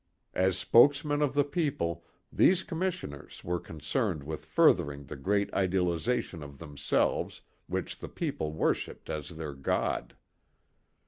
[0.33, 2.03] As spokesmen of the people
[2.33, 9.11] these commissioners were concerned with furthering the great idealization of themselves which the people worshipped
[9.11, 10.15] as their god.